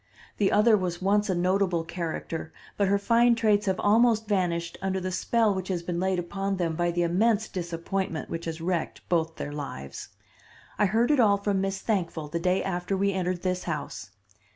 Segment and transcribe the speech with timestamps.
[0.37, 4.99] The other was once a notable character, but her fine traits have almost vanished under
[4.99, 9.07] the spell which has been laid upon them by the immense disappointment which has wrecked
[9.09, 10.09] both their lives.
[10.79, 14.09] I heard it all from Miss Thankful the day after we entered this house.